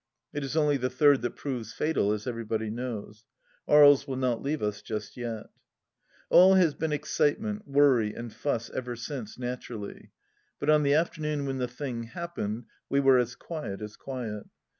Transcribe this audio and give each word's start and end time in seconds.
It 0.33 0.43
is 0.43 0.57
only 0.57 0.77
the 0.77 0.89
third 0.89 1.21
that 1.21 1.35
proves 1.35 1.73
fatal, 1.73 2.11
as 2.11 2.25
everybody 2.25 2.71
knows. 2.71 3.23
Aries 3.69 4.07
will 4.07 4.15
not 4.15 4.41
leave 4.41 4.63
us 4.63 4.81
just 4.81 5.15
yet. 5.15 5.45
AH 6.31 6.55
has 6.55 6.73
been 6.73 6.91
excitement, 6.91 7.67
worry, 7.67 8.11
and 8.15 8.33
fuss 8.33 8.71
ever 8.71 8.95
since, 8.95 9.37
natur 9.37 9.75
ally. 9.75 10.09
But 10.57 10.71
on 10.71 10.81
the 10.81 10.95
afternoon 10.95 11.45
when 11.45 11.59
the 11.59 11.67
thing 11.67 12.05
happened, 12.05 12.63
we 12.89 12.99
were 12.99 13.19
as 13.19 13.35
quiet 13.35 13.79
as 13.83 13.95
quiet. 13.95 14.45